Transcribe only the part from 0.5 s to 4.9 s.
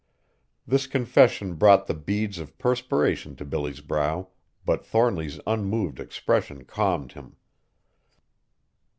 This confession brought the beads of perspiration to Billy's brow, but